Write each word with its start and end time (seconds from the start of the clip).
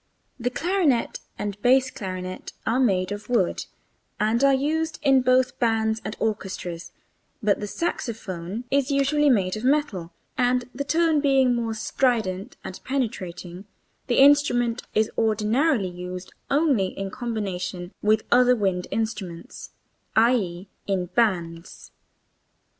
The 0.39 0.49
clarinet 0.49 1.19
and 1.37 1.61
bass 1.61 1.91
clarinet 1.91 2.53
are 2.65 2.79
made 2.79 3.11
of 3.11 3.29
wood 3.29 3.67
and 4.19 4.43
are 4.43 4.51
used 4.51 4.97
in 5.03 5.21
both 5.21 5.59
bands 5.59 6.01
and 6.03 6.15
orchestras, 6.19 6.91
but 7.43 7.59
the 7.59 7.67
saxophone 7.67 8.63
is 8.71 8.89
usually 8.89 9.29
made 9.29 9.55
of 9.55 9.63
metal, 9.63 10.11
and, 10.39 10.67
the 10.73 10.83
tone 10.83 11.21
being 11.21 11.53
more 11.53 11.75
strident 11.75 12.57
and 12.63 12.81
penetrating, 12.83 13.65
the 14.07 14.17
instrument 14.17 14.81
is 14.95 15.11
ordinarily 15.19 15.89
used 15.89 16.33
only 16.49 16.87
in 16.97 17.11
combination 17.11 17.93
with 18.01 18.23
other 18.31 18.55
wind 18.55 18.87
instruments, 18.89 19.69
i.e., 20.15 20.67
in 20.87 21.11
bands. 21.13 21.91